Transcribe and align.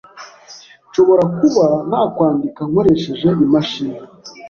nshobora 0.89 1.23
kuba 1.37 1.65
nakwandika 1.89 2.61
nkoresheje 2.69 3.29
imashini, 3.45 3.97